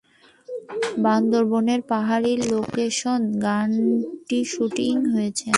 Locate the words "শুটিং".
4.53-4.93